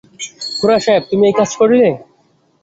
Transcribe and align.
খুড়াসাহেব, 0.57 1.03
তুমি 1.09 1.23
এই 1.29 1.35
কাজ 1.39 1.51
করিলে! 1.59 1.89